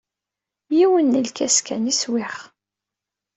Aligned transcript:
Yiwen 0.77 1.11
n 1.17 1.23
lkas 1.25 1.57
kan 1.67 1.89
i 1.91 1.93
swiɣ. 2.01 2.35